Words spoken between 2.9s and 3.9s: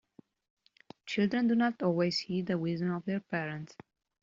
of their parents.